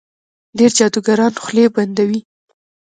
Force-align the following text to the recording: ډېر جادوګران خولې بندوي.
ډېر 0.57 0.71
جادوګران 0.77 1.33
خولې 1.43 1.65
بندوي. 1.75 2.19